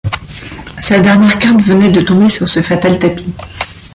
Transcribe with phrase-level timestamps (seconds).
[0.79, 3.31] Sa dernière carte venait de tomber sur ce fatal tapis